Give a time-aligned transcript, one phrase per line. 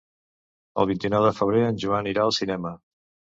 [0.83, 2.75] El vint-i-nou de febrer en Joan irà al cinema.